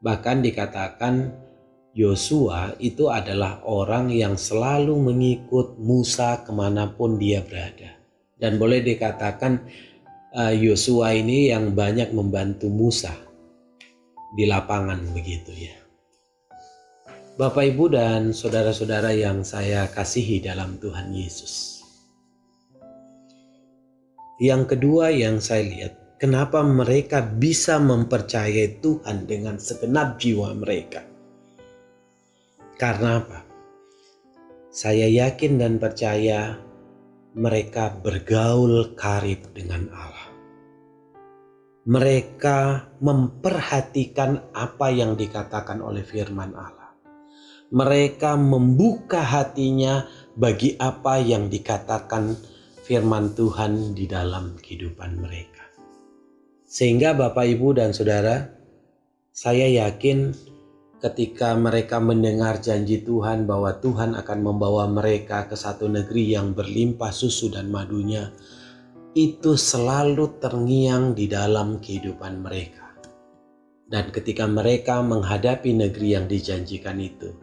Bahkan 0.00 0.40
dikatakan 0.40 1.36
Yosua 1.92 2.72
itu 2.80 3.12
adalah 3.12 3.60
orang 3.68 4.08
yang 4.08 4.40
selalu 4.40 4.96
mengikut 4.96 5.76
Musa 5.76 6.48
ke 6.48 6.52
mana 6.56 6.96
pun 6.96 7.20
dia 7.20 7.44
berada. 7.44 7.92
Dan 8.40 8.56
boleh 8.56 8.80
dikatakan 8.80 9.68
uh, 10.32 10.48
Yosua 10.48 11.12
ini 11.12 11.52
yang 11.52 11.76
banyak 11.76 12.16
membantu 12.16 12.72
Musa 12.72 13.27
di 14.32 14.44
lapangan 14.44 15.00
begitu 15.16 15.52
ya. 15.54 15.76
Bapak 17.38 17.70
Ibu 17.70 17.94
dan 17.94 18.34
saudara-saudara 18.34 19.14
yang 19.14 19.46
saya 19.46 19.86
kasihi 19.86 20.42
dalam 20.42 20.74
Tuhan 20.82 21.14
Yesus. 21.14 21.78
Yang 24.42 24.74
kedua 24.74 25.14
yang 25.14 25.38
saya 25.38 25.62
lihat, 25.62 26.18
kenapa 26.18 26.66
mereka 26.66 27.22
bisa 27.22 27.78
mempercayai 27.78 28.82
Tuhan 28.82 29.30
dengan 29.30 29.58
segenap 29.58 30.18
jiwa 30.18 30.50
mereka. 30.54 31.06
Karena 32.78 33.22
apa? 33.22 33.42
Saya 34.70 35.10
yakin 35.10 35.58
dan 35.58 35.82
percaya 35.82 36.54
mereka 37.38 37.90
bergaul 37.98 38.94
karib 38.94 39.42
dengan 39.54 39.90
Allah. 39.94 40.27
Mereka 41.88 42.92
memperhatikan 43.00 44.52
apa 44.52 44.92
yang 44.92 45.16
dikatakan 45.16 45.80
oleh 45.80 46.04
firman 46.04 46.52
Allah. 46.52 46.92
Mereka 47.72 48.36
membuka 48.36 49.24
hatinya 49.24 50.04
bagi 50.36 50.76
apa 50.76 51.16
yang 51.16 51.48
dikatakan 51.48 52.36
firman 52.84 53.32
Tuhan 53.32 53.96
di 53.96 54.04
dalam 54.04 54.60
kehidupan 54.60 55.16
mereka. 55.16 55.64
Sehingga 56.68 57.16
Bapak 57.16 57.48
Ibu 57.56 57.80
dan 57.80 57.96
Saudara, 57.96 58.52
saya 59.32 59.64
yakin 59.64 60.36
ketika 61.00 61.56
mereka 61.56 62.04
mendengar 62.04 62.60
janji 62.60 63.00
Tuhan 63.00 63.48
bahwa 63.48 63.72
Tuhan 63.80 64.12
akan 64.12 64.38
membawa 64.44 64.84
mereka 64.92 65.48
ke 65.48 65.56
satu 65.56 65.88
negeri 65.88 66.36
yang 66.36 66.52
berlimpah 66.52 67.16
susu 67.16 67.48
dan 67.48 67.72
madunya, 67.72 68.28
itu 69.18 69.58
selalu 69.58 70.38
terngiang 70.38 71.10
di 71.10 71.26
dalam 71.26 71.82
kehidupan 71.82 72.38
mereka. 72.38 72.94
Dan 73.88 74.14
ketika 74.14 74.46
mereka 74.46 75.02
menghadapi 75.02 75.74
negeri 75.74 76.14
yang 76.14 76.30
dijanjikan 76.30 77.02
itu, 77.02 77.34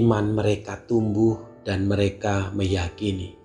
iman 0.00 0.32
mereka 0.32 0.80
tumbuh 0.88 1.60
dan 1.60 1.84
mereka 1.84 2.48
meyakini 2.56 3.36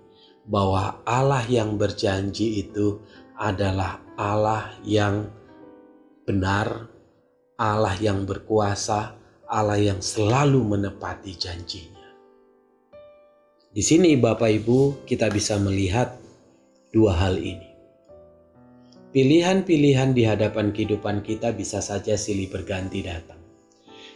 bahwa 0.48 1.04
Allah 1.04 1.44
yang 1.52 1.76
berjanji 1.76 2.64
itu 2.64 3.04
adalah 3.36 4.00
Allah 4.16 4.72
yang 4.88 5.28
benar, 6.24 6.88
Allah 7.60 7.98
yang 8.00 8.24
berkuasa, 8.24 9.20
Allah 9.52 9.76
yang 9.76 10.00
selalu 10.00 10.64
menepati 10.64 11.36
janjinya. 11.36 12.08
Di 13.68 13.84
sini 13.84 14.16
Bapak 14.16 14.48
Ibu 14.64 15.04
kita 15.04 15.28
bisa 15.28 15.60
melihat 15.60 16.21
dua 16.92 17.18
hal 17.18 17.40
ini. 17.40 17.72
Pilihan-pilihan 19.12 20.16
di 20.16 20.24
hadapan 20.24 20.72
kehidupan 20.72 21.24
kita 21.24 21.52
bisa 21.52 21.84
saja 21.84 22.16
silih 22.16 22.48
berganti 22.48 23.04
datang. 23.04 23.40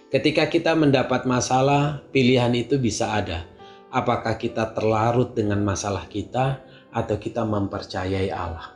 Ketika 0.08 0.48
kita 0.48 0.72
mendapat 0.78 1.28
masalah, 1.28 2.00
pilihan 2.16 2.56
itu 2.56 2.80
bisa 2.80 3.12
ada 3.12 3.56
Apakah 3.96 4.36
kita 4.36 4.76
terlarut 4.76 5.40
dengan 5.40 5.64
masalah 5.64 6.04
kita 6.12 6.60
atau 6.92 7.16
kita 7.16 7.48
mempercayai 7.48 8.28
Allah? 8.28 8.76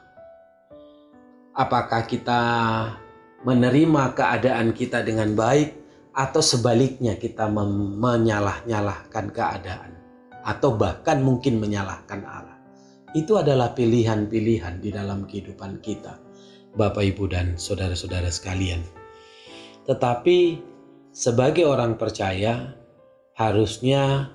Apakah 1.51 2.07
kita 2.07 2.41
menerima 3.43 4.15
keadaan 4.15 4.71
kita 4.71 5.03
dengan 5.03 5.35
baik 5.35 5.75
atau 6.15 6.39
sebaliknya 6.39 7.19
kita 7.19 7.51
menyalah-nyalahkan 7.51 9.25
keadaan 9.35 9.91
atau 10.47 10.79
bahkan 10.79 11.19
mungkin 11.19 11.59
menyalahkan 11.59 12.23
Allah? 12.23 12.58
Itu 13.17 13.41
adalah 13.41 13.73
pilihan-pilihan 13.73 14.85
di 14.85 14.93
dalam 14.93 15.25
kehidupan 15.25 15.81
kita, 15.81 16.21
Bapak, 16.77 17.01
Ibu, 17.01 17.25
dan 17.33 17.57
saudara-saudara 17.57 18.29
sekalian. 18.29 18.85
Tetapi 19.89 20.61
sebagai 21.09 21.65
orang 21.65 21.97
percaya, 21.97 22.77
harusnya 23.33 24.29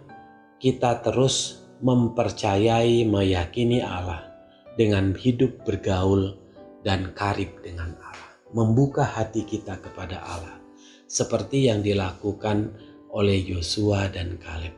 kita 0.58 1.06
terus 1.06 1.62
mempercayai, 1.78 3.06
meyakini 3.06 3.78
Allah 3.78 4.26
dengan 4.74 5.14
hidup 5.14 5.62
bergaul 5.62 6.34
dan 6.82 7.14
karib 7.14 7.54
dengan 7.62 7.94
Allah, 8.02 8.30
membuka 8.50 9.06
hati 9.06 9.46
kita 9.46 9.78
kepada 9.78 10.18
Allah, 10.26 10.58
seperti 11.06 11.70
yang 11.70 11.78
dilakukan 11.78 12.74
oleh 13.14 13.38
Yosua 13.38 14.10
dan 14.10 14.34
Kaleb. 14.42 14.74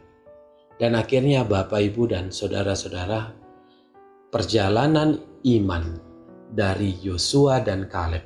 Dan 0.77 0.93
akhirnya, 0.93 1.49
Bapak, 1.49 1.81
Ibu, 1.81 2.13
dan 2.13 2.29
saudara-saudara, 2.29 3.46
perjalanan 4.31 5.23
iman 5.47 5.85
dari 6.51 6.99
Yosua 7.03 7.63
dan 7.63 7.87
Kaleb 7.87 8.25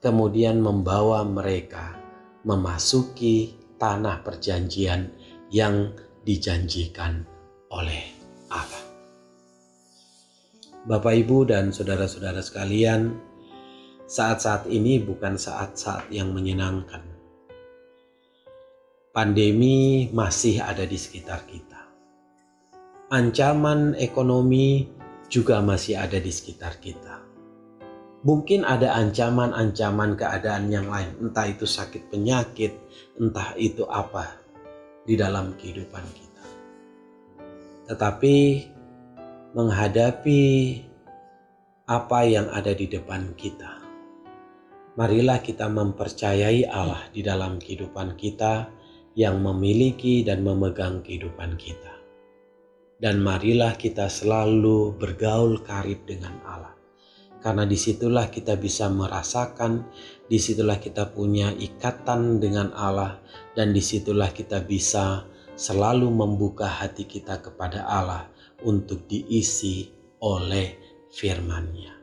kemudian 0.00 0.58
membawa 0.62 1.22
mereka 1.26 1.98
memasuki 2.42 3.60
tanah 3.76 4.24
perjanjian 4.24 5.12
yang 5.52 5.92
dijanjikan 6.24 7.24
oleh 7.72 8.00
Allah. 8.48 8.84
Bapak, 10.80 11.12
Ibu, 11.12 11.44
dan 11.44 11.76
saudara-saudara 11.76 12.40
sekalian, 12.40 13.12
saat-saat 14.08 14.64
ini 14.72 14.96
bukan 15.04 15.36
saat-saat 15.36 16.08
yang 16.08 16.32
menyenangkan. 16.32 17.04
Pandemi 19.12 20.08
masih 20.14 20.64
ada 20.64 20.86
di 20.88 20.96
sekitar 20.96 21.44
kita. 21.44 21.84
Ancaman 23.10 23.98
ekonomi 23.98 24.99
juga 25.30 25.62
masih 25.62 25.94
ada 25.94 26.18
di 26.18 26.28
sekitar 26.28 26.82
kita. 26.82 27.22
Mungkin 28.20 28.68
ada 28.68 28.98
ancaman-ancaman 29.00 30.18
keadaan 30.18 30.68
yang 30.68 30.92
lain, 30.92 31.16
entah 31.24 31.48
itu 31.48 31.64
sakit 31.64 32.12
penyakit, 32.12 32.76
entah 33.16 33.56
itu 33.56 33.88
apa 33.88 34.36
di 35.08 35.16
dalam 35.16 35.56
kehidupan 35.56 36.04
kita. 36.12 36.44
Tetapi 37.88 38.36
menghadapi 39.56 40.42
apa 41.88 42.20
yang 42.28 42.52
ada 42.52 42.76
di 42.76 42.92
depan 42.92 43.32
kita, 43.40 43.80
marilah 45.00 45.40
kita 45.40 45.70
mempercayai 45.72 46.68
Allah 46.68 47.08
di 47.14 47.24
dalam 47.24 47.56
kehidupan 47.56 48.20
kita 48.20 48.68
yang 49.16 49.40
memiliki 49.40 50.20
dan 50.28 50.44
memegang 50.44 51.00
kehidupan 51.00 51.56
kita. 51.56 51.99
Dan 53.00 53.24
marilah 53.24 53.80
kita 53.80 54.12
selalu 54.12 54.92
bergaul 55.00 55.64
karib 55.64 56.04
dengan 56.04 56.36
Allah 56.44 56.80
karena 57.40 57.64
di 57.64 57.76
situlah 57.76 58.28
kita 58.28 58.60
bisa 58.60 58.92
merasakan, 58.92 59.88
di 60.28 60.36
situlah 60.36 60.76
kita 60.76 61.08
punya 61.08 61.48
ikatan 61.56 62.36
dengan 62.36 62.68
Allah, 62.76 63.16
dan 63.56 63.72
di 63.72 63.80
situlah 63.80 64.28
kita 64.28 64.60
bisa 64.60 65.24
selalu 65.56 66.12
membuka 66.12 66.68
hati 66.68 67.08
kita 67.08 67.40
kepada 67.40 67.88
Allah 67.88 68.28
untuk 68.60 69.08
diisi 69.08 69.88
oleh 70.20 70.76
firman-Nya. 71.08 71.96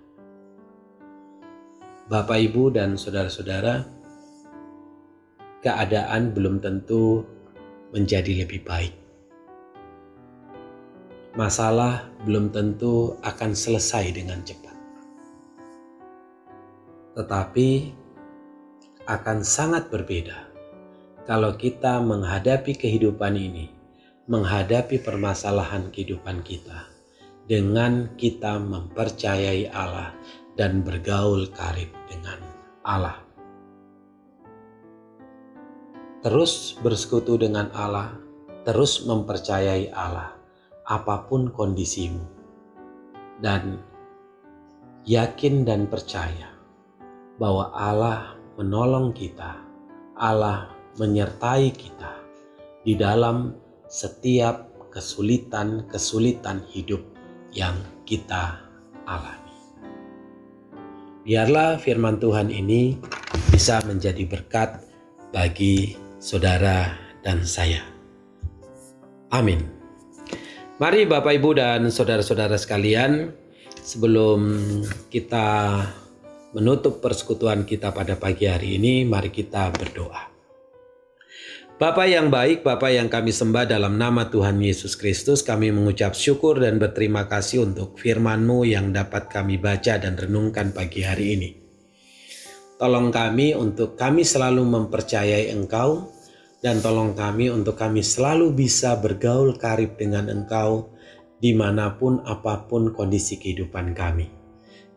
Bapak, 2.09 2.37
Ibu, 2.41 2.73
dan 2.73 2.97
saudara-saudara, 2.97 3.85
keadaan 5.61 6.33
belum 6.33 6.65
tentu 6.65 7.21
menjadi 7.93 8.41
lebih 8.41 8.65
baik. 8.65 9.06
Masalah 11.37 12.09
belum 12.25 12.49
tentu 12.49 13.13
akan 13.21 13.53
selesai 13.53 14.09
dengan 14.09 14.41
cepat 14.41 14.67
tetapi 17.17 17.97
akan 19.09 19.41
sangat 19.41 19.89
berbeda 19.89 20.45
kalau 21.25 21.57
kita 21.57 21.97
menghadapi 21.97 22.77
kehidupan 22.77 23.33
ini, 23.33 23.73
menghadapi 24.29 25.01
permasalahan 25.01 25.89
kehidupan 25.89 26.45
kita 26.45 26.85
dengan 27.49 28.13
kita 28.21 28.61
mempercayai 28.61 29.73
Allah 29.73 30.13
dan 30.53 30.85
bergaul 30.85 31.49
karib 31.57 31.89
dengan 32.05 32.37
Allah. 32.85 33.17
Terus 36.21 36.77
bersekutu 36.85 37.41
dengan 37.41 37.73
Allah, 37.73 38.13
terus 38.61 39.01
mempercayai 39.09 39.89
Allah, 39.89 40.36
apa 40.87 41.27
pun 41.27 41.51
kondisimu, 41.51 42.23
dan 43.43 43.83
yakin 45.03 45.67
dan 45.67 45.91
percaya 45.91 46.55
bahwa 47.35 47.69
Allah 47.75 48.39
menolong 48.55 49.11
kita, 49.11 49.59
Allah 50.15 50.71
menyertai 50.97 51.69
kita 51.75 52.17
di 52.81 52.95
dalam 52.95 53.53
setiap 53.91 54.67
kesulitan-kesulitan 54.89 56.65
hidup 56.71 57.03
yang 57.53 57.75
kita 58.07 58.63
alami. 59.05 59.55
Biarlah 61.27 61.77
firman 61.77 62.17
Tuhan 62.17 62.49
ini 62.49 62.97
bisa 63.51 63.83
menjadi 63.83 64.23
berkat 64.23 64.81
bagi 65.35 65.99
saudara 66.17 66.95
dan 67.21 67.43
saya. 67.43 67.83
Amin. 69.29 69.76
Mari 70.77 71.09
Bapak 71.09 71.33
Ibu 71.41 71.57
dan 71.57 71.89
saudara-saudara 71.89 72.53
sekalian, 72.53 73.33
sebelum 73.81 74.61
kita 75.09 75.73
menutup 76.53 77.01
persekutuan 77.01 77.65
kita 77.65 77.89
pada 77.89 78.13
pagi 78.13 78.45
hari 78.45 78.77
ini, 78.77 79.01
mari 79.01 79.33
kita 79.33 79.73
berdoa. 79.73 80.29
Bapa 81.81 82.05
yang 82.05 82.29
baik, 82.29 82.61
Bapa 82.61 82.93
yang 82.93 83.09
kami 83.09 83.33
sembah 83.33 83.65
dalam 83.65 83.97
nama 83.97 84.29
Tuhan 84.29 84.61
Yesus 84.61 84.93
Kristus, 84.93 85.41
kami 85.41 85.73
mengucap 85.73 86.13
syukur 86.13 86.61
dan 86.61 86.77
berterima 86.77 87.25
kasih 87.25 87.65
untuk 87.65 87.97
firman-Mu 87.97 88.69
yang 88.69 88.93
dapat 88.93 89.33
kami 89.33 89.57
baca 89.57 89.97
dan 89.97 90.13
renungkan 90.13 90.77
pagi 90.77 91.01
hari 91.01 91.41
ini. 91.41 91.49
Tolong 92.77 93.09
kami 93.09 93.57
untuk 93.57 93.97
kami 93.97 94.21
selalu 94.21 94.61
mempercayai 94.61 95.49
Engkau, 95.57 96.13
dan 96.61 96.81
tolong 96.81 97.13
kami 97.13 97.53
untuk 97.53 97.77
kami 97.77 98.01
selalu 98.01 98.53
bisa 98.53 98.97
bergaul 98.97 99.53
karib 99.61 99.93
dengan 99.97 100.29
Engkau 100.29 100.89
di 101.37 101.53
mana 101.53 101.93
pun 101.93 102.17
apa 102.25 102.65
pun 102.65 102.89
kondisi 102.93 103.37
kehidupan 103.37 103.93
kami. 103.93 104.33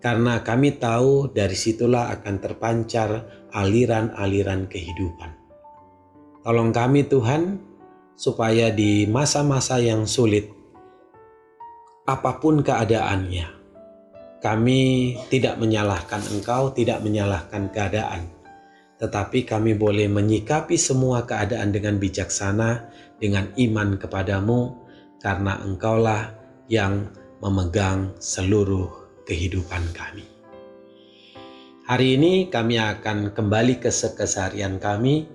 Karena 0.01 0.41
kami 0.41 0.81
tahu 0.81 1.29
dari 1.29 1.53
situlah 1.53 2.09
akan 2.17 2.35
terpancar 2.41 3.29
aliran-aliran 3.53 4.65
kehidupan. 4.65 5.37
Tolong 6.41 6.73
kami 6.73 7.05
Tuhan, 7.05 7.61
supaya 8.17 8.73
di 8.73 9.05
masa-masa 9.05 9.77
yang 9.77 10.09
sulit, 10.09 10.49
apa 12.09 12.41
pun 12.41 12.65
keadaannya, 12.65 13.45
kami 14.41 14.81
tidak 15.29 15.61
menyalahkan 15.61 16.25
Engkau, 16.33 16.73
tidak 16.73 17.05
menyalahkan 17.05 17.69
keadaan, 17.69 18.40
tetapi 19.01 19.49
kami 19.49 19.73
boleh 19.73 20.13
menyikapi 20.13 20.77
semua 20.77 21.25
keadaan 21.25 21.73
dengan 21.73 21.97
bijaksana, 21.97 22.93
dengan 23.17 23.49
iman 23.57 23.97
kepadamu, 23.97 24.77
karena 25.25 25.57
Engkaulah 25.65 26.37
yang 26.69 27.09
memegang 27.41 28.13
seluruh 28.21 28.93
kehidupan 29.25 29.81
kami. 29.97 30.29
Hari 31.89 32.21
ini 32.21 32.53
kami 32.53 32.77
akan 32.77 33.33
kembali 33.33 33.81
ke 33.81 33.89
keseharian 33.91 34.77
kami, 34.77 35.27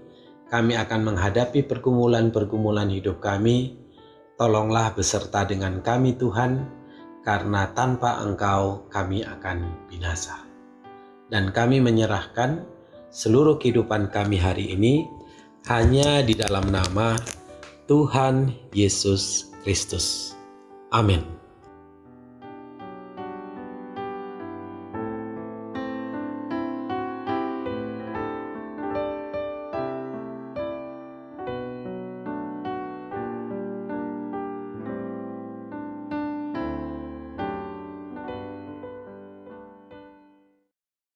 kami 0.45 0.77
akan 0.77 1.01
menghadapi 1.01 1.65
pergumulan-pergumulan 1.65 2.93
hidup 2.93 3.17
kami. 3.17 3.81
Tolonglah 4.37 4.93
beserta 4.93 5.41
dengan 5.43 5.81
kami 5.81 6.15
Tuhan, 6.15 6.63
karena 7.25 7.73
tanpa 7.73 8.21
Engkau 8.21 8.85
kami 8.93 9.25
akan 9.25 9.89
binasa. 9.89 10.45
Dan 11.33 11.49
kami 11.49 11.81
menyerahkan 11.81 12.74
seluruh 13.15 13.55
kehidupan 13.55 14.11
kami 14.11 14.35
hari 14.35 14.75
ini 14.75 15.07
hanya 15.71 16.19
di 16.19 16.35
dalam 16.35 16.67
nama 16.67 17.15
Tuhan 17.87 18.51
Yesus 18.75 19.55
Kristus. 19.63 20.35
Amin. 20.91 21.34